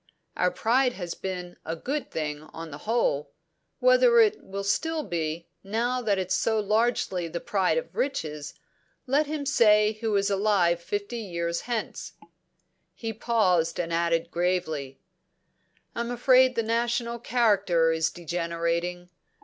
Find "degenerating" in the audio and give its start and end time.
18.09-19.11